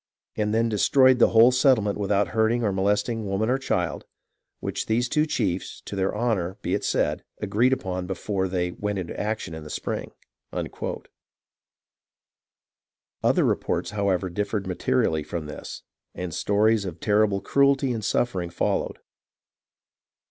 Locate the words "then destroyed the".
0.51-1.27